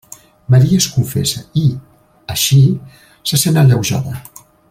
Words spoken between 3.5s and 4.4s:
alleujada.